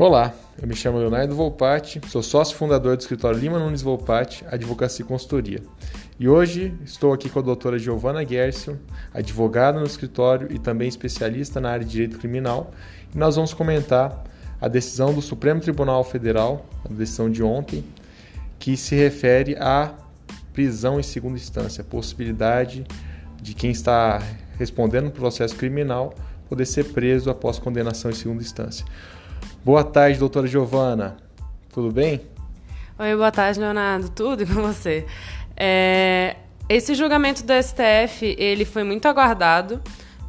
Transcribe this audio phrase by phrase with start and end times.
[0.00, 5.04] Olá, eu me chamo Leonardo Volpati, sou sócio fundador do escritório Lima Nunes Volpati, Advocacia
[5.04, 5.60] e Consultoria.
[6.18, 8.78] E hoje estou aqui com a doutora Giovana Gerson,
[9.12, 12.70] advogada no escritório e também especialista na área de direito criminal,
[13.14, 14.24] e nós vamos comentar
[14.58, 17.84] a decisão do Supremo Tribunal Federal, a decisão de ontem,
[18.58, 19.92] que se refere à
[20.54, 22.86] prisão em segunda instância, a possibilidade
[23.36, 24.22] de quem está
[24.58, 26.14] respondendo o processo criminal
[26.48, 28.86] poder ser preso após condenação em segunda instância.
[29.62, 31.18] Boa tarde, doutora Giovana.
[31.70, 32.22] Tudo bem?
[32.98, 34.08] Oi, boa tarde, Leonardo.
[34.08, 35.04] Tudo com você?
[35.54, 39.78] É, esse julgamento do STF ele foi muito aguardado.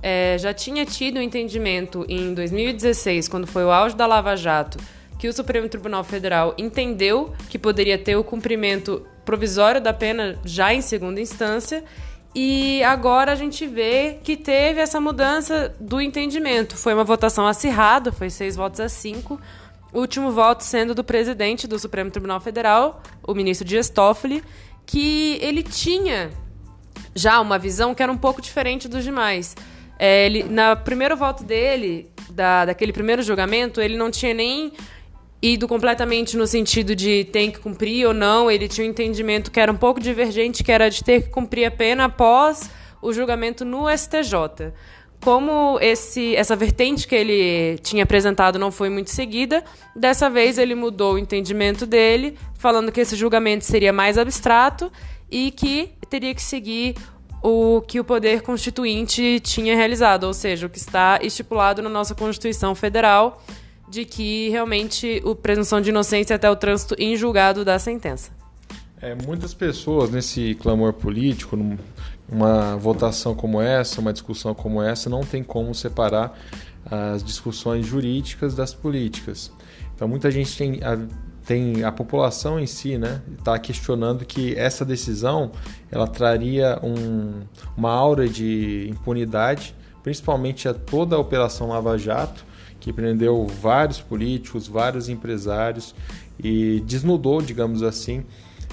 [0.03, 4.77] É, já tinha tido um entendimento em 2016, quando foi o auge da Lava Jato,
[5.17, 10.73] que o Supremo Tribunal Federal entendeu que poderia ter o cumprimento provisório da pena já
[10.73, 11.85] em segunda instância
[12.33, 16.77] e agora a gente vê que teve essa mudança do entendimento.
[16.77, 19.39] Foi uma votação acirrada, foi seis votos a cinco.
[19.91, 24.41] O último voto sendo do presidente do Supremo Tribunal Federal, o ministro Dias Toffoli,
[24.85, 26.31] que ele tinha
[27.13, 29.55] já uma visão que era um pouco diferente dos demais.
[29.99, 34.71] É, ele, na primeiro voto dele, da, daquele primeiro julgamento, ele não tinha nem
[35.41, 38.51] ido completamente no sentido de tem que cumprir ou não.
[38.51, 41.65] Ele tinha um entendimento que era um pouco divergente, que era de ter que cumprir
[41.65, 42.69] a pena após
[43.01, 44.73] o julgamento no STJ.
[45.23, 49.63] Como esse, essa vertente que ele tinha apresentado não foi muito seguida,
[49.95, 54.91] dessa vez ele mudou o entendimento dele, falando que esse julgamento seria mais abstrato
[55.29, 56.95] e que teria que seguir
[57.43, 62.13] o que o poder constituinte tinha realizado, ou seja, o que está estipulado na nossa
[62.13, 63.43] Constituição Federal,
[63.91, 68.31] de que realmente o presunção de inocência até o trânsito em julgado da sentença.
[69.01, 71.57] É, muitas pessoas nesse clamor político,
[72.29, 76.39] numa votação como essa, uma discussão como essa, não tem como separar
[76.89, 79.51] as discussões jurídicas das políticas.
[79.93, 80.97] Então muita gente tem a,
[81.45, 85.51] tem a população em si, né, está questionando que essa decisão
[85.91, 87.41] ela traria um,
[87.75, 92.45] uma aura de impunidade, principalmente a toda a operação Lava Jato,
[92.81, 95.95] que prendeu vários políticos, vários empresários
[96.43, 98.25] e desnudou, digamos assim,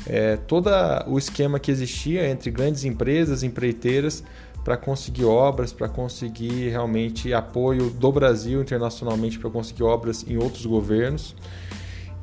[0.07, 0.71] é, todo
[1.07, 4.25] o esquema que existia entre grandes empresas, empreiteiras,
[4.65, 10.67] para conseguir obras, para conseguir realmente apoio do Brasil internacionalmente, para conseguir obras em outros
[10.67, 11.37] governos.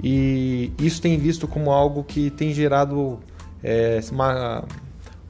[0.03, 3.19] E isso tem visto como algo que tem gerado
[3.63, 4.63] é, uma,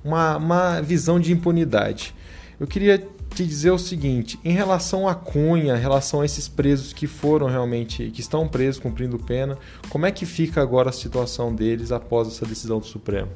[0.04, 2.16] uma, uma visão de impunidade.
[2.60, 6.94] Eu queria te dizer o seguinte, em relação à Cunha, em relação a esses presos
[6.94, 9.58] que foram realmente, que estão presos cumprindo pena,
[9.90, 13.30] como é que fica agora a situação deles após essa decisão do Supremo?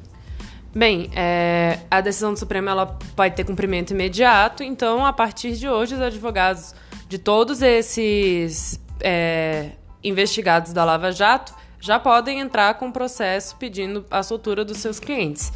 [0.74, 5.68] Bem, é, a decisão do Supremo ela pode ter cumprimento imediato, então a partir de
[5.68, 6.74] hoje os advogados
[7.06, 9.72] de todos esses é,
[10.02, 15.52] investigados da Lava Jato já podem entrar com processo pedindo a soltura dos seus clientes.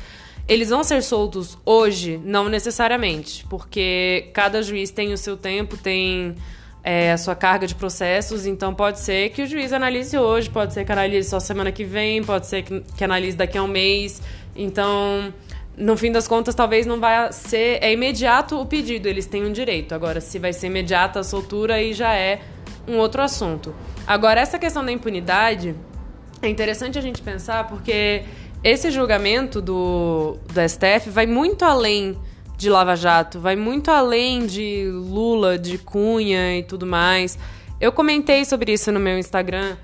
[0.47, 2.21] Eles vão ser soltos hoje?
[2.23, 6.35] Não necessariamente, porque cada juiz tem o seu tempo, tem
[6.83, 10.75] é, a sua carga de processos, então pode ser que o juiz analise hoje, pode
[10.75, 13.69] ser que analise só semana que vem, pode ser que, que analise daqui a um
[13.69, 14.21] mês.
[14.55, 15.33] Então,
[15.79, 17.79] no fim das contas, talvez não vai ser.
[17.83, 19.95] É imediato o pedido, eles têm um direito.
[19.95, 22.43] Agora, se vai ser imediata a soltura, aí já é
[22.87, 23.75] um outro assunto.
[24.07, 25.75] Agora, essa questão da impunidade
[26.43, 28.25] é interessante a gente pensar porque
[28.65, 32.17] esse julgamento do, do STF vai muito além
[32.57, 37.39] de Lava Jato, vai muito além de Lula, de Cunha e tudo mais.
[37.79, 39.77] Eu comentei sobre isso no meu Instagram,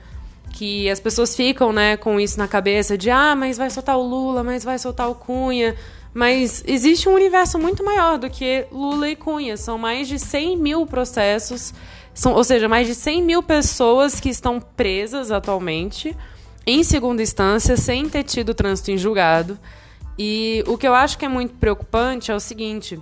[0.55, 4.03] que as pessoas ficam né, com isso na cabeça de ah, mas vai soltar o
[4.03, 5.77] Lula, mas vai soltar o Cunha.
[6.15, 9.59] Mas existe um universo muito maior do que Lula e Cunha.
[9.59, 11.75] São mais de 100 mil processos,
[12.15, 16.17] são, ou seja, mais de 100 mil pessoas que estão presas atualmente
[16.67, 19.59] em segunda instância sem ter tido trânsito em julgado.
[20.19, 23.01] E o que eu acho que é muito preocupante é o seguinte: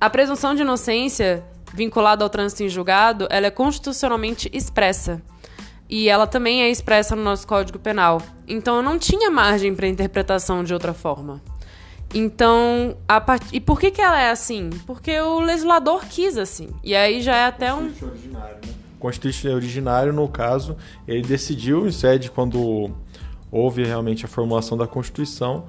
[0.00, 5.22] a presunção de inocência vinculada ao trânsito em julgado, ela é constitucionalmente expressa.
[5.88, 8.22] E ela também é expressa no nosso Código Penal.
[8.46, 11.42] Então eu não tinha margem para interpretação de outra forma.
[12.14, 13.46] Então, a part...
[13.52, 14.70] e por que, que ela é assim?
[14.86, 16.70] Porque o legislador quis assim.
[16.82, 17.92] E aí já é até um.
[18.02, 18.79] Originário, né?
[19.00, 20.76] Constituinte originário, no caso,
[21.08, 22.92] ele decidiu, em sede quando
[23.50, 25.64] houve realmente a formulação da Constituição,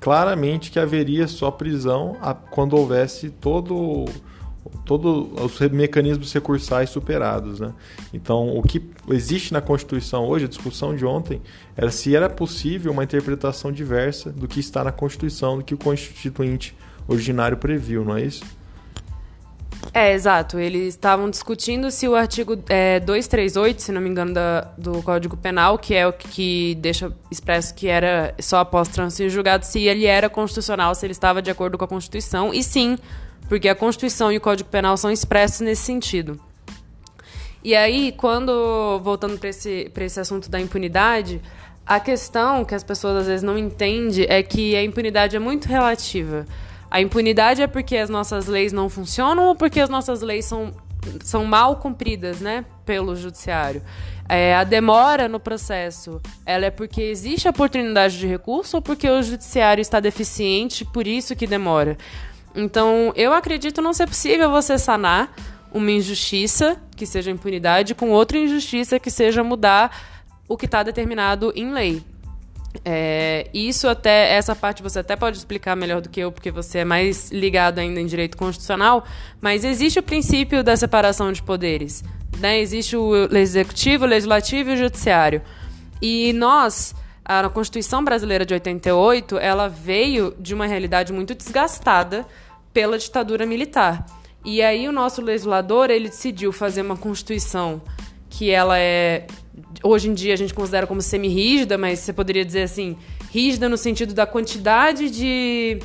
[0.00, 2.16] claramente que haveria só prisão
[2.50, 4.06] quando houvesse todo
[4.84, 7.72] todos os mecanismos recursais superados, né?
[8.12, 11.40] Então, o que existe na Constituição hoje, a discussão de ontem,
[11.76, 15.78] era se era possível uma interpretação diversa do que está na Constituição, do que o
[15.78, 16.76] Constituinte
[17.08, 18.44] originário previu, não é isso?
[19.92, 20.58] É, exato.
[20.58, 25.36] Eles estavam discutindo se o artigo é, 238, se não me engano, da, do Código
[25.36, 30.06] Penal, que é o que deixa expresso que era só após trânsito julgado, se ele
[30.06, 32.54] era constitucional, se ele estava de acordo com a Constituição.
[32.54, 32.96] E sim,
[33.48, 36.38] porque a Constituição e o Código Penal são expressos nesse sentido.
[37.62, 41.42] E aí, quando, voltando para esse, esse assunto da impunidade,
[41.84, 45.66] a questão que as pessoas às vezes não entendem é que a impunidade é muito
[45.66, 46.46] relativa.
[46.90, 50.72] A impunidade é porque as nossas leis não funcionam ou porque as nossas leis são,
[51.22, 53.82] são mal cumpridas, né, pelo judiciário?
[54.28, 59.22] É, a demora no processo, ela é porque existe oportunidade de recurso ou porque o
[59.22, 61.96] judiciário está deficiente, por isso que demora?
[62.54, 65.32] Então, eu acredito não ser possível você sanar
[65.72, 69.96] uma injustiça, que seja impunidade, com outra injustiça, que seja mudar
[70.48, 72.02] o que está determinado em lei.
[72.84, 76.78] É, isso até, essa parte você até pode explicar melhor do que eu, porque você
[76.78, 79.04] é mais ligado ainda em direito constitucional,
[79.40, 82.04] mas existe o princípio da separação de poderes.
[82.38, 82.60] Né?
[82.60, 85.42] Existe o executivo, o legislativo e o judiciário.
[86.00, 86.94] E nós,
[87.24, 92.26] a Constituição Brasileira de 88, ela veio de uma realidade muito desgastada
[92.72, 94.06] pela ditadura militar.
[94.44, 97.82] E aí o nosso legislador, ele decidiu fazer uma Constituição
[98.30, 99.26] que ela é
[99.82, 102.96] hoje em dia a gente considera como semi-rígida, mas você poderia dizer assim,
[103.30, 105.78] rígida no sentido da quantidade de,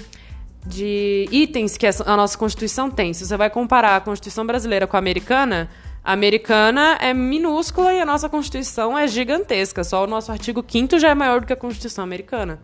[0.66, 3.13] de itens que a nossa Constituição tem.
[3.13, 5.69] Se você vai comparar a Constituição brasileira com a americana,
[6.04, 9.83] a americana é minúscula e a nossa Constituição é gigantesca.
[9.83, 12.60] Só o nosso artigo 5 já é maior do que a Constituição americana.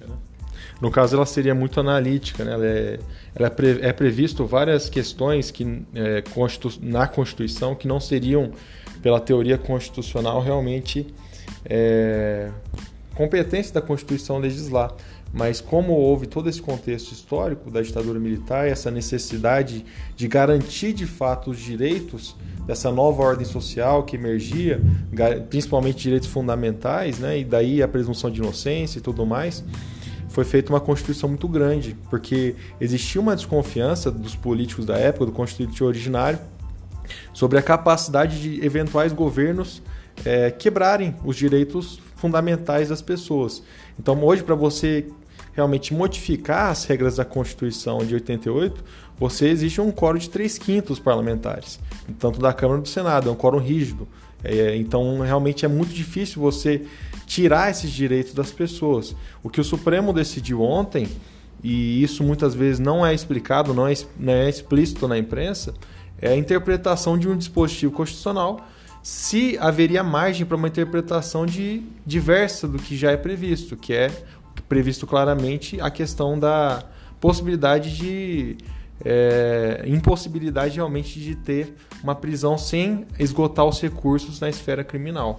[0.00, 0.14] Né?
[0.80, 2.52] No caso, ela seria muito analítica, né?
[2.52, 3.00] Ela é,
[3.34, 6.22] ela é, pre, é previsto várias questões que é,
[6.80, 8.52] na Constituição que não seriam
[9.02, 11.06] pela teoria constitucional, realmente
[11.64, 12.50] é
[13.14, 14.94] competência da Constituição legislar.
[15.32, 19.84] Mas como houve todo esse contexto histórico da ditadura militar, essa necessidade
[20.16, 22.34] de garantir de fato os direitos
[22.66, 24.80] dessa nova ordem social que emergia,
[25.50, 29.62] principalmente direitos fundamentais, né, e daí a presunção de inocência e tudo mais,
[30.28, 35.32] foi feita uma constituição muito grande, porque existia uma desconfiança dos políticos da época, do
[35.32, 36.38] constituinte originário,
[37.32, 39.82] sobre a capacidade de eventuais governos
[40.24, 43.62] é, quebrarem os direitos fundamentais das pessoas.
[43.98, 45.06] Então, hoje, para você
[45.52, 48.84] realmente modificar as regras da Constituição de 88,
[49.18, 51.80] você existe um quórum de 3 quintos parlamentares,
[52.18, 54.06] tanto da Câmara do Senado, é um quórum rígido.
[54.44, 56.84] É, então, realmente é muito difícil você
[57.26, 59.16] tirar esses direitos das pessoas.
[59.42, 61.08] O que o Supremo decidiu ontem,
[61.62, 65.74] e isso muitas vezes não é explicado, não é, não é explícito na imprensa,
[66.20, 68.66] é a interpretação de um dispositivo constitucional
[69.02, 74.10] se haveria margem para uma interpretação de, diversa do que já é previsto, que é
[74.68, 76.82] previsto claramente a questão da
[77.20, 78.58] possibilidade de
[79.04, 85.38] é, impossibilidade realmente de ter uma prisão sem esgotar os recursos na esfera criminal.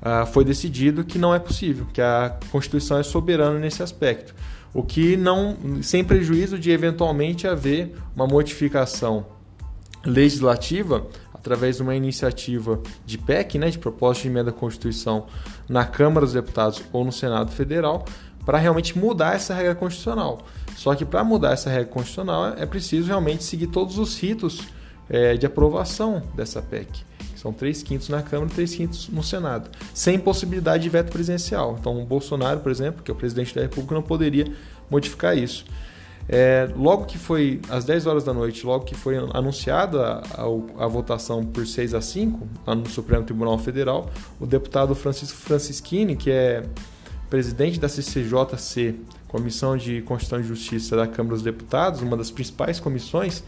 [0.00, 4.34] Ah, foi decidido que não é possível, que a Constituição é soberana nesse aspecto,
[4.74, 9.35] o que não sem prejuízo de eventualmente haver uma modificação
[10.06, 15.26] legislativa através de uma iniciativa de PEC, né, de proposta de emenda à Constituição,
[15.68, 18.04] na Câmara dos Deputados ou no Senado Federal,
[18.44, 20.40] para realmente mudar essa regra constitucional.
[20.76, 24.60] Só que para mudar essa regra constitucional é preciso realmente seguir todos os ritos
[25.08, 27.04] é, de aprovação dessa PEC.
[27.36, 31.76] São três quintos na Câmara e três quintos no Senado, sem possibilidade de veto presidencial.
[31.78, 34.46] Então, o Bolsonaro, por exemplo, que é o presidente da República, não poderia
[34.90, 35.64] modificar isso.
[36.28, 40.86] É, logo que foi às 10 horas da noite, logo que foi anunciada a, a,
[40.88, 46.30] votação por 6 a 5 lá no Supremo Tribunal Federal, o deputado Francisco Francischini, que
[46.30, 46.64] é
[47.30, 48.96] presidente da CCJC,
[49.28, 53.44] Comissão de Constituição e Justiça da Câmara dos Deputados, uma das principais comissões,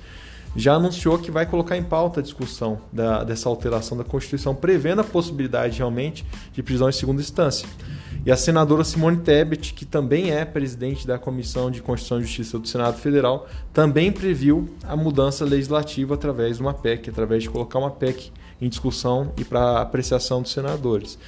[0.55, 5.01] já anunciou que vai colocar em pauta a discussão da, dessa alteração da Constituição, prevendo
[5.01, 7.69] a possibilidade realmente de prisão em segunda instância.
[8.25, 12.59] E a senadora Simone Tebet, que também é presidente da Comissão de Constituição e Justiça
[12.59, 17.79] do Senado Federal, também previu a mudança legislativa através de uma PEC, através de colocar
[17.79, 21.19] uma PEC em discussão e para apreciação dos senadores.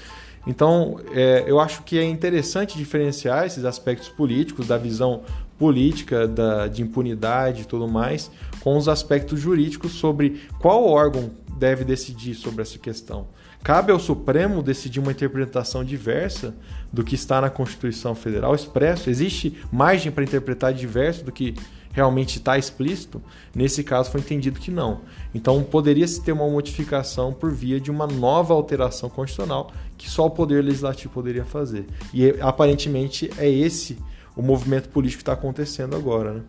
[0.46, 5.22] Então, é, eu acho que é interessante diferenciar esses aspectos políticos, da visão
[5.58, 11.84] política, da, de impunidade e tudo mais, com os aspectos jurídicos sobre qual órgão deve
[11.84, 13.26] decidir sobre essa questão.
[13.62, 16.55] Cabe ao Supremo decidir uma interpretação diversa
[16.90, 19.11] do que está na Constituição Federal expresso?
[19.11, 21.55] Existe margem para interpretar diverso do que
[21.93, 23.23] realmente está explícito?
[23.55, 25.02] Nesse caso foi entendido que não.
[25.35, 30.26] Então poderia se ter uma modificação por via de uma nova alteração constitucional que só
[30.26, 31.85] o Poder Legislativo poderia fazer.
[32.14, 33.99] E aparentemente é esse
[34.35, 36.33] o movimento político que está acontecendo agora.
[36.33, 36.40] Né?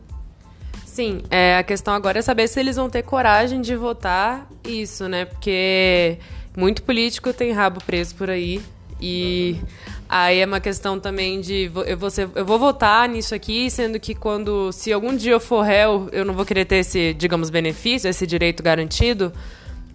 [0.86, 5.08] Sim, é, a questão agora é saber se eles vão ter coragem de votar isso,
[5.08, 5.26] né?
[5.26, 6.18] Porque
[6.56, 8.62] muito político tem rabo preso por aí.
[9.02, 9.60] E
[10.08, 14.00] aí é uma questão também de eu vou, ser, eu vou votar nisso aqui, sendo
[14.00, 17.50] que quando, se algum dia eu for réu, eu não vou querer ter esse, digamos,
[17.50, 19.34] benefício, esse direito garantido.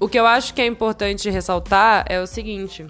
[0.01, 2.85] O que eu acho que é importante ressaltar é o seguinte: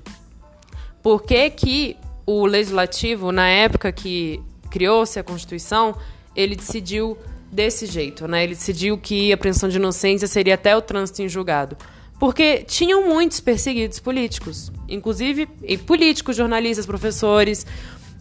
[1.02, 5.94] por que, que o legislativo, na época que criou-se a Constituição,
[6.35, 7.16] ele decidiu
[7.52, 8.42] desse jeito, né?
[8.42, 11.76] Ele decidiu que a presunção de inocência seria até o trânsito em julgado.
[12.18, 15.46] Porque tinham muitos perseguidos políticos, inclusive
[15.87, 17.66] políticos, jornalistas, professores.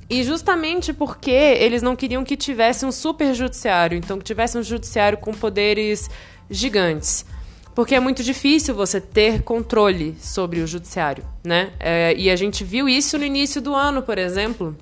[0.09, 4.63] E justamente porque eles não queriam que tivesse um super judiciário, então que tivesse um
[4.63, 6.09] judiciário com poderes
[6.49, 7.25] gigantes.
[7.73, 11.73] Porque é muito difícil você ter controle sobre o judiciário, né?
[11.79, 14.77] É, e a gente viu isso no início do ano, por exemplo,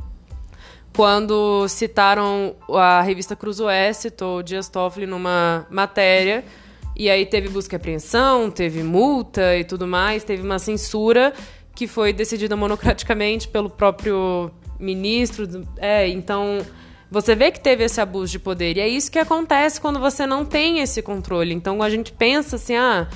[0.95, 6.43] quando citaram a revista Cruzoé, citou Dias Toffoli numa matéria
[6.95, 11.33] e aí teve busca e apreensão, teve multa e tudo mais, teve uma censura
[11.75, 15.65] que foi decidida monocraticamente pelo próprio ministro.
[15.77, 16.59] É, então
[17.09, 18.77] você vê que teve esse abuso de poder.
[18.77, 21.53] E é isso que acontece quando você não tem esse controle.
[21.53, 23.07] Então a gente pensa assim, ah,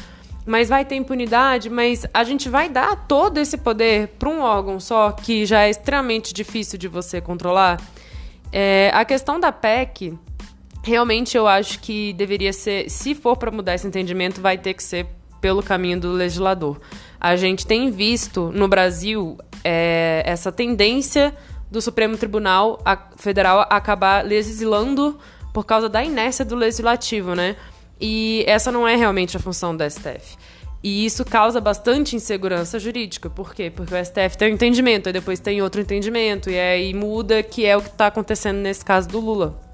[0.45, 4.79] mas vai ter impunidade, mas a gente vai dar todo esse poder para um órgão
[4.79, 7.81] só que já é extremamente difícil de você controlar.
[8.51, 10.17] É, a questão da PEC
[10.87, 14.81] realmente eu acho que deveria ser, se for para mudar esse entendimento, vai ter que
[14.81, 15.05] ser
[15.41, 16.79] pelo caminho do legislador.
[17.19, 21.33] A gente tem visto no Brasil é, essa tendência
[21.69, 22.79] do Supremo Tribunal
[23.17, 25.19] Federal acabar legislando
[25.53, 27.57] por causa da inércia do legislativo, né?
[27.99, 30.37] E essa não é realmente a função do STF.
[30.81, 33.29] E isso causa bastante insegurança jurídica.
[33.29, 33.69] Por quê?
[33.69, 37.65] Porque o STF tem um entendimento, aí depois tem outro entendimento, e aí muda, que
[37.65, 39.66] é o que está acontecendo nesse caso do Lula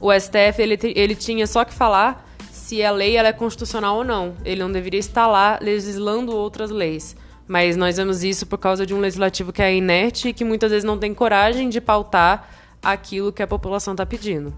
[0.00, 4.04] o STF ele, ele tinha só que falar se a lei ela é constitucional ou
[4.04, 4.34] não.
[4.44, 7.16] Ele não deveria estar lá legislando outras leis.
[7.46, 10.70] Mas nós vemos isso por causa de um legislativo que é inerte e que muitas
[10.70, 12.48] vezes não tem coragem de pautar
[12.82, 14.52] aquilo que a população está pedindo.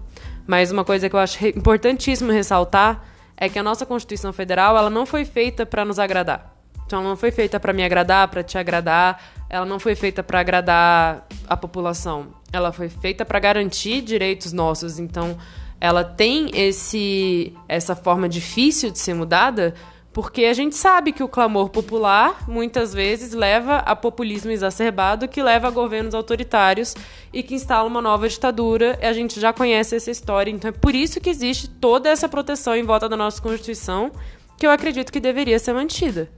[0.47, 3.05] Mas uma coisa que eu acho importantíssimo ressaltar
[3.37, 6.55] é que a nossa Constituição Federal ela não foi feita para nos agradar.
[6.85, 9.21] Então, ela não foi feita para me agradar, para te agradar.
[9.47, 12.29] Ela não foi feita para agradar a população.
[12.51, 14.99] Ela foi feita para garantir direitos nossos.
[14.99, 15.37] Então,
[15.79, 19.73] ela tem esse essa forma difícil de ser mudada,
[20.11, 25.41] porque a gente sabe que o clamor popular muitas vezes leva a populismo exacerbado, que
[25.41, 26.95] leva a governos autoritários
[27.31, 28.99] e que instala uma nova ditadura.
[29.01, 32.75] A gente já conhece essa história, então é por isso que existe toda essa proteção
[32.75, 34.11] em volta da nossa Constituição,
[34.57, 36.29] que eu acredito que deveria ser mantida.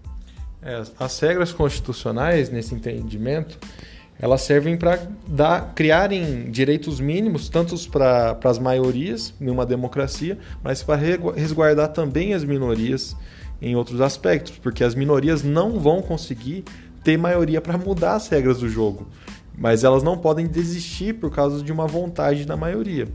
[0.61, 3.57] É, as regras constitucionais, nesse entendimento,
[4.21, 4.99] elas servem para
[5.73, 11.01] criarem direitos mínimos, tanto para as maiorias em uma democracia, mas para
[11.35, 13.17] resguardar também as minorias
[13.59, 16.63] em outros aspectos, porque as minorias não vão conseguir
[17.03, 19.07] ter maioria para mudar as regras do jogo,
[19.57, 23.07] mas elas não podem desistir por causa de uma vontade da maioria.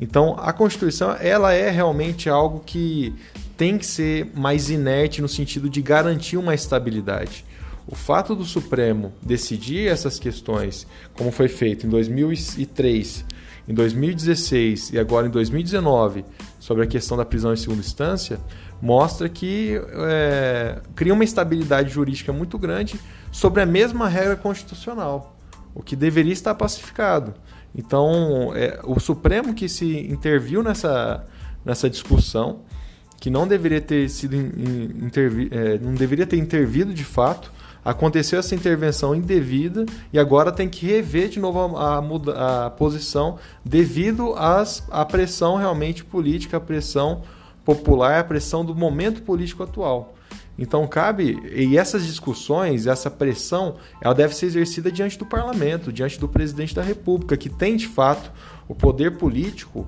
[0.00, 3.12] Então, a Constituição ela é realmente algo que
[3.56, 7.44] tem que ser mais inerte no sentido de garantir uma estabilidade.
[7.88, 13.24] O fato do Supremo decidir essas questões, como foi feito em 2003,
[13.68, 16.24] em 2016 e agora em 2019,
[16.58, 18.40] sobre a questão da prisão em segunda instância,
[18.82, 22.98] mostra que é, cria uma estabilidade jurídica muito grande
[23.30, 25.36] sobre a mesma regra constitucional,
[25.74, 27.34] o que deveria estar pacificado.
[27.74, 31.24] Então, é, o Supremo que se interviu nessa,
[31.64, 32.62] nessa discussão
[33.20, 37.52] que não deveria ter sido intervi é, não deveria ter intervido de fato.
[37.86, 43.38] Aconteceu essa intervenção indevida e agora tem que rever de novo a, a, a posição
[43.64, 47.22] devido às, à pressão realmente política, a pressão
[47.64, 50.16] popular, a pressão do momento político atual.
[50.58, 56.18] Então cabe e essas discussões, essa pressão, ela deve ser exercida diante do parlamento, diante
[56.18, 58.32] do presidente da República, que tem de fato
[58.66, 59.86] o poder político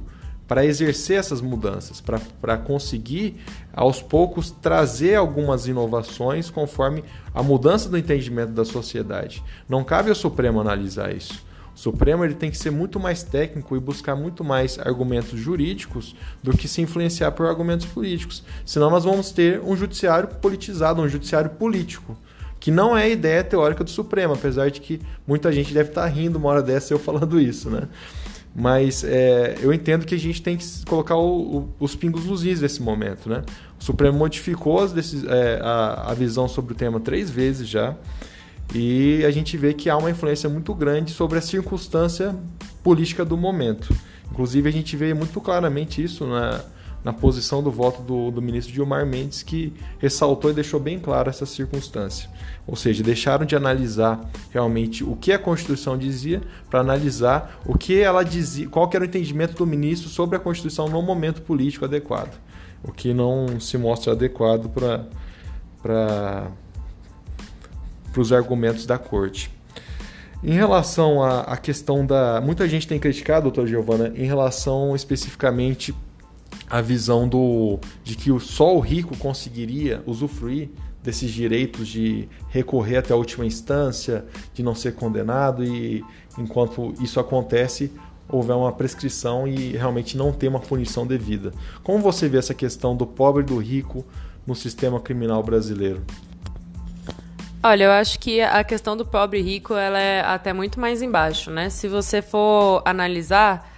[0.48, 2.02] para exercer essas mudanças,
[2.40, 3.36] para conseguir
[3.72, 9.44] aos poucos trazer algumas inovações conforme a mudança do entendimento da sociedade.
[9.68, 11.46] Não cabe ao Supremo analisar isso.
[11.76, 16.16] O Supremo ele tem que ser muito mais técnico e buscar muito mais argumentos jurídicos
[16.42, 18.42] do que se influenciar por argumentos políticos.
[18.64, 22.16] Senão nós vamos ter um judiciário politizado, um judiciário político
[22.60, 26.06] que não é a ideia teórica do Supremo, apesar de que muita gente deve estar
[26.06, 27.86] rindo uma hora dessa eu falando isso, né?
[28.58, 32.44] Mas é, eu entendo que a gente tem que colocar o, o, os pingos nos
[32.44, 33.28] is nesse momento.
[33.28, 33.44] Né?
[33.80, 37.94] O Supremo modificou decis, é, a, a visão sobre o tema três vezes já.
[38.74, 42.34] E a gente vê que há uma influência muito grande sobre a circunstância
[42.82, 43.94] política do momento.
[44.28, 46.60] Inclusive, a gente vê muito claramente isso na,
[47.04, 51.30] na posição do voto do, do ministro Gilmar Mendes, que ressaltou e deixou bem claro
[51.30, 52.28] essa circunstância.
[52.66, 58.00] Ou seja, deixaram de analisar realmente o que a Constituição dizia para analisar o que
[58.00, 62.38] ela dizia, qual era o entendimento do ministro sobre a Constituição no momento político adequado,
[62.82, 65.06] o que não se mostra adequado para
[65.82, 66.50] para
[68.16, 69.50] os argumentos da corte.
[70.42, 72.40] Em relação à, à, questão da.
[72.40, 75.94] Muita gente tem criticado, doutor Giovana, em relação especificamente
[76.68, 80.70] à visão do, de que só o rico conseguiria usufruir
[81.02, 86.04] desses direitos de recorrer até a última instância, de não ser condenado e
[86.36, 87.92] enquanto isso acontece,
[88.28, 91.52] houver uma prescrição e realmente não ter uma punição devida.
[91.82, 94.04] Como você vê essa questão do pobre e do rico
[94.46, 96.02] no sistema criminal brasileiro?
[97.62, 101.02] Olha, eu acho que a questão do pobre e rico ela é até muito mais
[101.02, 101.70] embaixo, né?
[101.70, 103.68] Se você for analisar,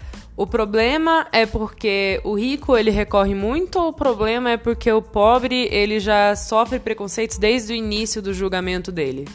[0.41, 5.03] o problema é porque o rico ele recorre muito ou o problema é porque o
[5.03, 9.29] pobre ele já sofre preconceitos desde o início do julgamento dele?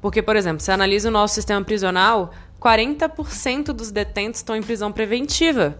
[0.00, 2.30] Porque, por exemplo, se analisa o nosso sistema prisional,
[2.62, 5.76] 40% dos detentos estão em prisão preventiva.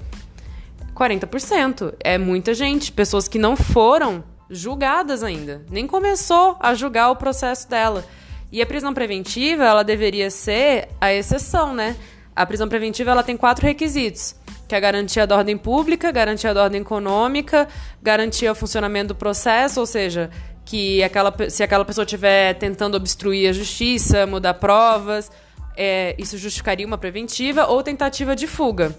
[0.92, 1.94] 40%.
[2.00, 2.90] É muita gente.
[2.90, 5.64] Pessoas que não foram julgadas ainda.
[5.70, 8.04] Nem começou a julgar o processo dela.
[8.50, 11.96] E a prisão preventiva, ela deveria ser a exceção, né?
[12.34, 14.34] A prisão preventiva, ela tem quatro requisitos.
[14.74, 17.68] Que é a garantia da ordem pública, garantia da ordem econômica,
[18.02, 20.28] garantia o funcionamento do processo, ou seja,
[20.64, 25.30] que aquela, se aquela pessoa estiver tentando obstruir a justiça, mudar provas,
[25.76, 28.92] é, isso justificaria uma preventiva ou tentativa de fuga.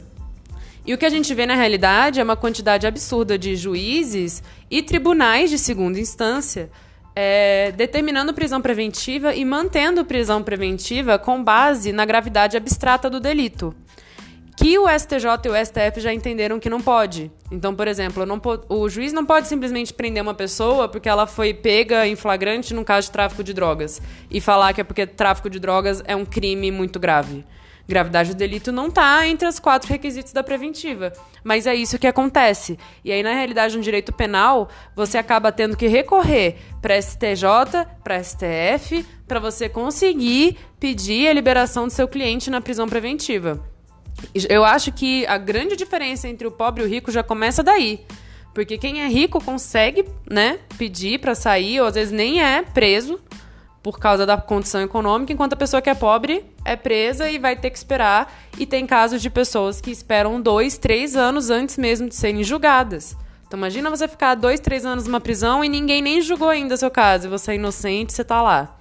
[0.85, 4.41] E o que a gente vê na realidade é uma quantidade absurda de juízes
[4.71, 6.69] e tribunais de segunda instância
[7.13, 13.75] é, determinando prisão preventiva e mantendo prisão preventiva com base na gravidade abstrata do delito.
[14.57, 17.31] Que o STJ e o STF já entenderam que não pode.
[17.51, 18.23] Então, por exemplo,
[18.69, 22.83] o juiz não pode simplesmente prender uma pessoa porque ela foi pega em flagrante num
[22.83, 26.25] caso de tráfico de drogas e falar que é porque tráfico de drogas é um
[26.25, 27.45] crime muito grave.
[27.87, 31.13] Gravidade do delito não está entre os quatro requisitos da preventiva.
[31.43, 32.79] Mas é isso que acontece.
[33.03, 38.23] E aí, na realidade, no direito penal, você acaba tendo que recorrer para STJ, para
[38.23, 43.74] STF, para você conseguir pedir a liberação do seu cliente na prisão preventiva.
[44.49, 48.05] Eu acho que a grande diferença entre o pobre e o rico já começa daí.
[48.53, 53.19] Porque quem é rico consegue, né, pedir para sair, ou às vezes nem é preso,
[53.83, 57.55] por causa da condição econômica, enquanto a pessoa que é pobre é presa e vai
[57.55, 58.33] ter que esperar.
[58.57, 63.15] E tem casos de pessoas que esperam dois, três anos antes mesmo de serem julgadas.
[63.45, 66.89] Então imagina você ficar dois, três anos numa prisão e ninguém nem julgou ainda seu
[66.89, 68.75] caso, e você é inocente, você tá lá.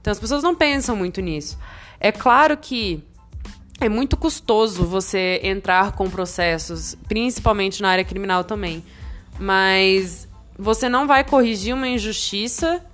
[0.00, 1.56] Então as pessoas não pensam muito nisso.
[2.00, 3.04] É claro que
[3.84, 8.84] é muito custoso você entrar com processos, principalmente na área criminal também.
[9.38, 12.84] Mas você não vai corrigir uma injustiça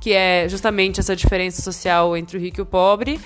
[0.00, 3.20] que é justamente essa diferença social entre o rico e o pobre,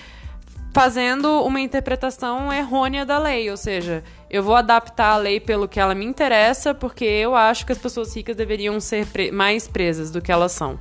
[0.73, 5.79] fazendo uma interpretação errônea da lei, ou seja, eu vou adaptar a lei pelo que
[5.79, 10.11] ela me interessa, porque eu acho que as pessoas ricas deveriam ser pre mais presas
[10.11, 10.81] do que elas são.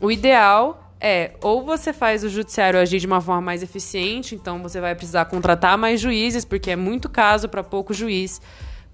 [0.00, 4.62] O ideal é ou você faz o judiciário agir de uma forma mais eficiente, então
[4.62, 8.40] você vai precisar contratar mais juízes, porque é muito caso para pouco juiz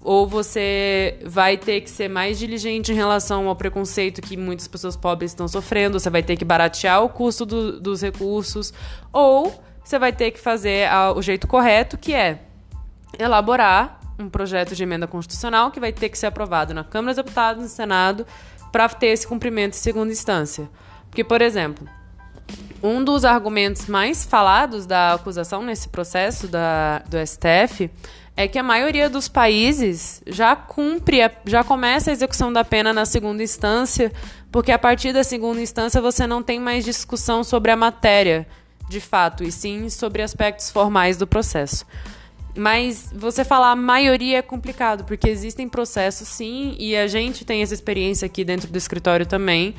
[0.01, 4.95] ou você vai ter que ser mais diligente em relação ao preconceito que muitas pessoas
[4.95, 8.73] pobres estão sofrendo, você vai ter que baratear o custo do, dos recursos,
[9.11, 12.39] ou você vai ter que fazer a, o jeito correto, que é
[13.19, 17.23] elaborar um projeto de emenda constitucional que vai ter que ser aprovado na Câmara dos
[17.23, 18.25] Deputados no Senado
[18.71, 20.69] para ter esse cumprimento em segunda instância.
[21.09, 21.87] Porque, por exemplo,
[22.81, 27.89] um dos argumentos mais falados da acusação nesse processo da, do STF
[28.35, 33.03] é que a maioria dos países já cumpre, já começa a execução da pena na
[33.03, 34.11] segunda instância,
[34.51, 38.47] porque a partir da segunda instância você não tem mais discussão sobre a matéria,
[38.87, 41.83] de fato, e sim sobre aspectos formais do processo.
[42.55, 47.73] Mas você falar maioria é complicado, porque existem processos sim, e a gente tem essa
[47.73, 49.73] experiência aqui dentro do escritório também,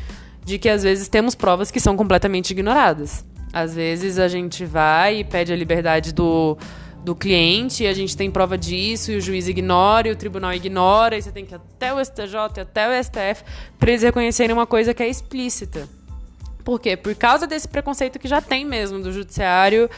[0.49, 3.23] de que às vezes temos provas que são completamente ignoradas.
[3.53, 6.57] Às vezes a gente vai e pede a liberdade do
[7.05, 10.53] do cliente, e a gente tem prova disso, e o juiz ignora, e o tribunal
[10.53, 13.45] ignora, e você tem que ir até o STJ, até o STF,
[13.79, 15.89] para eles reconhecerem uma coisa que é explícita.
[16.65, 16.97] Por quê?
[16.97, 19.89] Por causa desse preconceito que já tem mesmo do judiciário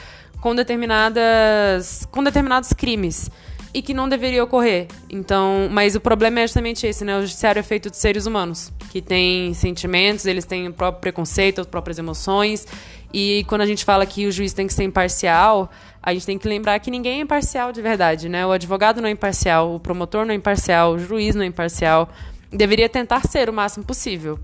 [0.41, 3.31] com determinadas com determinados crimes
[3.73, 4.89] e que não deveria ocorrer.
[5.09, 7.17] Então, mas o problema é justamente esse, né?
[7.17, 11.61] O judiciário é feito de seres humanos que têm sentimentos, eles têm o próprio preconceito,
[11.61, 12.67] as próprias emoções
[13.13, 15.71] E quando a gente fala que o juiz tem que ser imparcial,
[16.03, 18.47] a gente tem que lembrar que ninguém é imparcial de verdade, né?
[18.47, 22.09] O advogado não é imparcial, o promotor não é imparcial, o juiz não é imparcial.
[22.53, 24.39] Deveria tentar ser o máximo possível.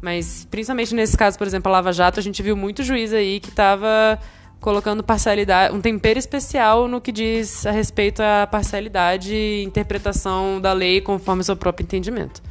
[0.00, 3.40] Mas, principalmente nesse caso, por exemplo, a Lava Jato, a gente viu muito juiz aí
[3.40, 4.18] que estava
[4.66, 10.72] colocando parcialidade, um tempero especial no que diz a respeito à parcialidade e interpretação da
[10.72, 12.42] lei conforme o seu próprio entendimento.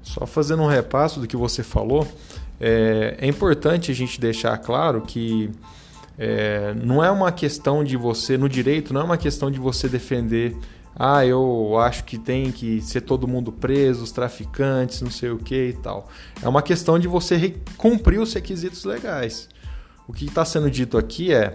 [0.00, 2.06] Só fazendo um repasso do que você falou,
[2.60, 5.50] é, é importante a gente deixar claro que
[6.16, 9.88] é, não é uma questão de você, no direito, não é uma questão de você
[9.88, 10.56] defender,
[10.94, 15.38] ah, eu acho que tem que ser todo mundo preso, os traficantes, não sei o
[15.38, 16.08] que e tal.
[16.40, 19.48] É uma questão de você cumprir os requisitos legais.
[20.10, 21.54] O que está sendo dito aqui é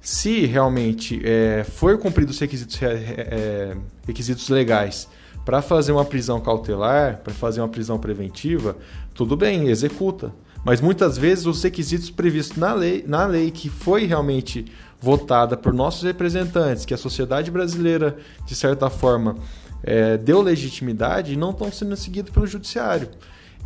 [0.00, 5.08] se realmente é, for cumprido os requisitos, é, requisitos legais
[5.44, 8.76] para fazer uma prisão cautelar, para fazer uma prisão preventiva,
[9.12, 10.32] tudo bem, executa.
[10.64, 14.66] Mas muitas vezes os requisitos previstos na lei, na lei que foi realmente
[15.00, 19.34] votada por nossos representantes, que a sociedade brasileira, de certa forma,
[19.82, 23.08] é, deu legitimidade, não estão sendo seguidos pelo judiciário.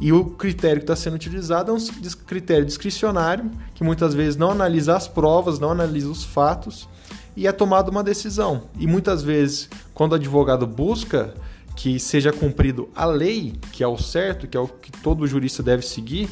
[0.01, 1.79] E o critério que está sendo utilizado é um
[2.27, 6.89] critério discricionário, que muitas vezes não analisa as provas, não analisa os fatos,
[7.37, 8.65] e é tomada uma decisão.
[8.79, 11.35] E muitas vezes, quando o advogado busca
[11.77, 15.63] que seja cumprido a lei, que é o certo, que é o que todo jurista
[15.63, 16.29] deve seguir,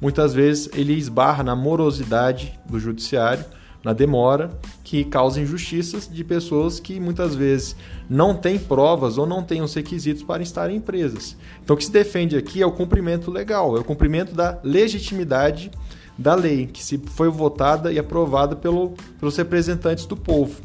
[0.00, 3.44] muitas vezes ele esbarra na morosidade do judiciário
[3.82, 4.50] na demora,
[4.90, 7.76] que causa injustiças de pessoas que muitas vezes
[8.08, 11.36] não têm provas ou não têm os requisitos para estarem em presas.
[11.62, 15.70] Então, o que se defende aqui é o cumprimento legal, é o cumprimento da legitimidade
[16.18, 20.60] da lei, que se foi votada e aprovada pelo, pelos representantes do povo.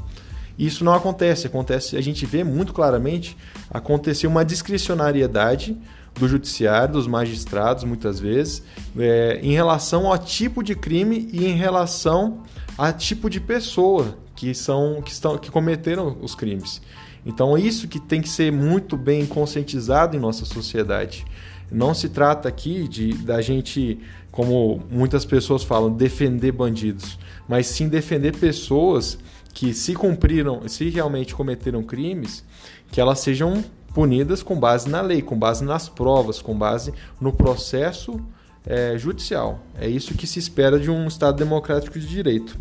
[0.58, 3.38] Isso não acontece, acontece, a gente vê muito claramente
[3.70, 5.78] acontecer uma discricionariedade
[6.16, 8.64] do judiciário, dos magistrados, muitas vezes,
[8.98, 12.40] é, em relação ao tipo de crime e em relação
[12.78, 16.82] a tipo de pessoa que são que estão que cometeram os crimes.
[17.26, 21.26] Então isso que tem que ser muito bem conscientizado em nossa sociedade.
[21.72, 24.00] Não se trata aqui de da gente,
[24.32, 29.18] como muitas pessoas falam, defender bandidos, mas sim defender pessoas
[29.54, 32.44] que se cumpriram, se realmente cometeram crimes,
[32.92, 37.32] que elas sejam punidas com base na lei, com base nas provas, com base no
[37.32, 38.20] processo
[38.66, 39.60] é, judicial.
[39.80, 42.58] É isso que se espera de um Estado democrático de direito.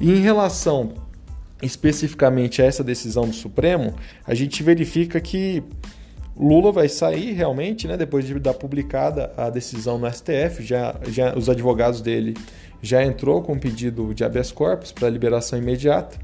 [0.00, 0.94] E em relação
[1.60, 5.62] especificamente a essa decisão do Supremo, a gente verifica que
[6.36, 11.36] Lula vai sair realmente, né, depois de dar publicada a decisão no STF, já, já
[11.36, 12.34] os advogados dele
[12.80, 16.16] já entrou com um pedido de habeas corpus para liberação imediata.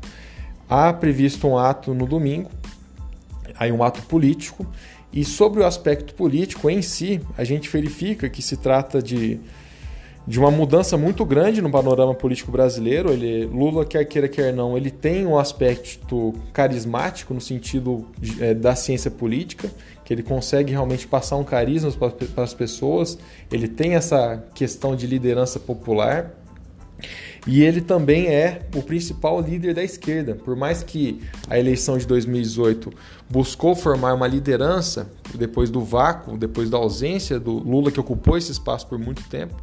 [0.69, 2.49] Há previsto um ato no domingo,
[3.57, 4.65] aí um ato político,
[5.15, 9.39] e sobre o aspecto político em si, a gente verifica que se trata de,
[10.27, 13.13] de uma mudança muito grande no panorama político brasileiro.
[13.13, 18.09] Ele, Lula, quer queira, quer não, ele tem um aspecto carismático no sentido
[18.41, 19.71] é, da ciência política,
[20.05, 21.93] que ele consegue realmente passar um carisma
[22.35, 23.17] para as pessoas,
[23.53, 26.33] ele tem essa questão de liderança popular.
[27.47, 30.35] E ele também é o principal líder da esquerda.
[30.35, 32.91] Por mais que a eleição de 2018
[33.29, 38.51] buscou formar uma liderança, depois do vácuo, depois da ausência do Lula, que ocupou esse
[38.51, 39.55] espaço por muito tempo,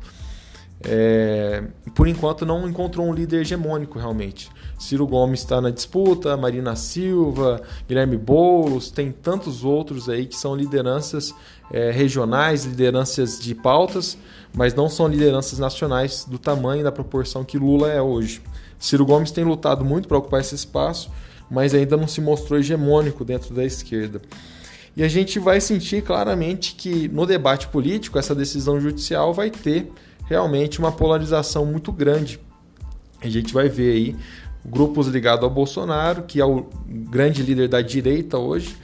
[0.83, 1.63] é,
[1.95, 4.49] por enquanto não encontrou um líder hegemônico realmente.
[4.81, 10.55] Ciro Gomes está na disputa, Marina Silva, Guilherme Boulos, tem tantos outros aí que são
[10.55, 11.35] lideranças
[11.71, 14.17] é, regionais, lideranças de pautas,
[14.51, 18.41] mas não são lideranças nacionais do tamanho e da proporção que Lula é hoje.
[18.79, 21.11] Ciro Gomes tem lutado muito para ocupar esse espaço,
[21.49, 24.19] mas ainda não se mostrou hegemônico dentro da esquerda.
[24.97, 29.91] E a gente vai sentir claramente que no debate político essa decisão judicial vai ter
[30.25, 32.39] realmente uma polarização muito grande.
[33.21, 34.15] A gente vai ver aí
[34.65, 38.75] grupos ligados ao Bolsonaro, que é o grande líder da direita hoje,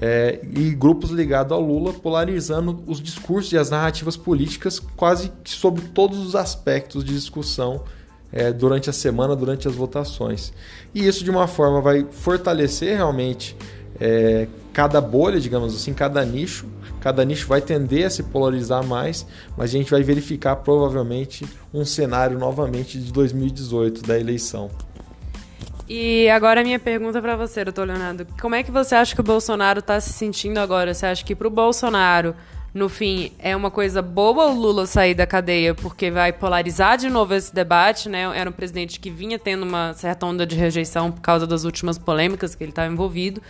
[0.00, 5.82] é, e grupos ligados ao Lula, polarizando os discursos e as narrativas políticas quase sobre
[5.88, 7.84] todos os aspectos de discussão
[8.32, 10.52] é, durante a semana, durante as votações.
[10.94, 13.56] E isso, de uma forma, vai fortalecer realmente
[14.00, 16.66] é, cada bolha, digamos assim, cada nicho.
[17.00, 21.84] Cada nicho vai tender a se polarizar mais, mas a gente vai verificar provavelmente um
[21.84, 24.70] cenário novamente de 2018 da eleição.
[25.92, 28.24] E agora a minha pergunta para você, doutor Leonardo.
[28.40, 30.94] Como é que você acha que o Bolsonaro está se sentindo agora?
[30.94, 32.32] Você acha que para o Bolsonaro,
[32.72, 37.10] no fim, é uma coisa boa o Lula sair da cadeia porque vai polarizar de
[37.10, 38.20] novo esse debate, né?
[38.38, 41.98] Era um presidente que vinha tendo uma certa onda de rejeição por causa das últimas
[41.98, 43.42] polêmicas que ele estava envolvido.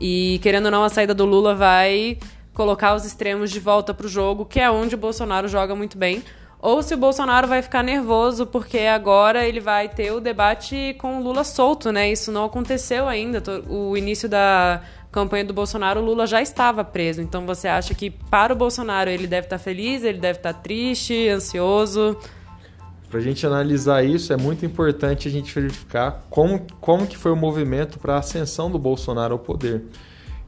[0.00, 2.18] E, querendo ou não, a saída do Lula vai
[2.54, 5.98] colocar os extremos de volta para o jogo, que é onde o Bolsonaro joga muito
[5.98, 6.22] bem.
[6.62, 11.18] Ou se o Bolsonaro vai ficar nervoso porque agora ele vai ter o debate com
[11.18, 12.10] o Lula solto, né?
[12.12, 13.42] Isso não aconteceu ainda.
[13.66, 17.22] O início da campanha do Bolsonaro, o Lula já estava preso.
[17.22, 21.28] Então você acha que para o Bolsonaro ele deve estar feliz, ele deve estar triste,
[21.28, 22.16] ansioso?
[23.08, 27.32] Para a gente analisar isso, é muito importante a gente verificar como, como que foi
[27.32, 29.82] o movimento para a ascensão do Bolsonaro ao poder.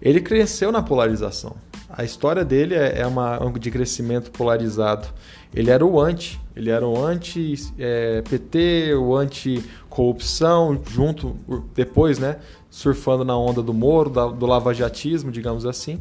[0.00, 1.56] Ele cresceu na polarização.
[1.94, 5.08] A história dele é, é uma de crescimento polarizado.
[5.54, 11.36] Ele era o anti, ele era o anti-PT, é, o anti-corrupção, junto,
[11.74, 12.38] depois, né,
[12.70, 16.00] surfando na onda do Moro, do lavajatismo, digamos assim.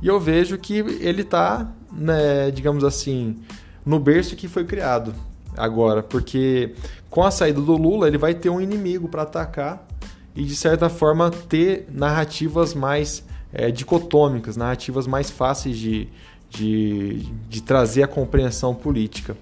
[0.00, 3.36] E eu vejo que ele está, né, digamos assim,
[3.84, 5.12] no berço que foi criado
[5.56, 6.74] agora, porque
[7.10, 9.86] com a saída do Lula ele vai ter um inimigo para atacar
[10.34, 16.08] e de certa forma ter narrativas mais é, dicotômicas, narrativas mais fáceis de,
[16.50, 19.36] de, de trazer a compreensão política.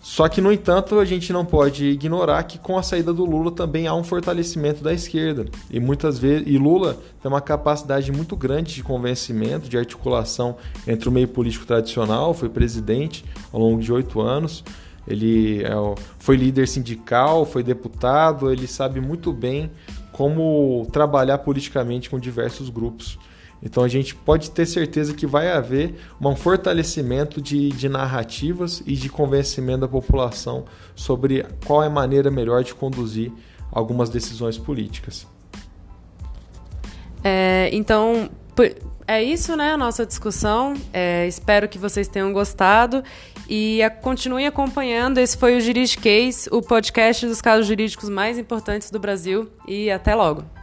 [0.00, 3.50] Só que, no entanto, a gente não pode ignorar que com a saída do Lula
[3.50, 5.44] também há um fortalecimento da esquerda.
[5.70, 11.08] E muitas vezes, e Lula tem uma capacidade muito grande de convencimento, de articulação entre
[11.08, 14.64] o meio político tradicional, foi presidente ao longo de oito anos,
[15.06, 15.70] ele é,
[16.18, 19.70] foi líder sindical, foi deputado, ele sabe muito bem
[20.12, 23.18] como trabalhar politicamente com diversos grupos.
[23.62, 28.94] Então a gente pode ter certeza que vai haver um fortalecimento de, de narrativas e
[28.94, 33.32] de convencimento da população sobre qual é a maneira melhor de conduzir
[33.70, 35.26] algumas decisões políticas.
[37.22, 38.30] É, então,
[39.06, 39.72] é isso, né?
[39.72, 40.74] A nossa discussão.
[40.92, 43.02] É, espero que vocês tenham gostado
[43.48, 45.18] e a, continuem acompanhando.
[45.18, 49.48] Esse foi o Juridicase, o podcast dos casos jurídicos mais importantes do Brasil.
[49.66, 50.57] E até logo.